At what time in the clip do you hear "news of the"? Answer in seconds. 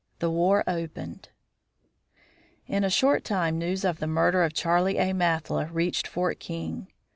3.59-4.07